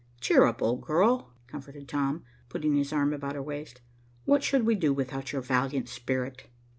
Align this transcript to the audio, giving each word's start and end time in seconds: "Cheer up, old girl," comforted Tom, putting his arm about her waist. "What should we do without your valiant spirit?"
"Cheer 0.19 0.45
up, 0.45 0.63
old 0.63 0.81
girl," 0.81 1.31
comforted 1.45 1.87
Tom, 1.87 2.23
putting 2.49 2.73
his 2.75 2.91
arm 2.91 3.13
about 3.13 3.35
her 3.35 3.43
waist. 3.43 3.81
"What 4.25 4.41
should 4.41 4.65
we 4.65 4.73
do 4.73 4.91
without 4.91 5.31
your 5.31 5.43
valiant 5.43 5.89
spirit?" 5.89 6.49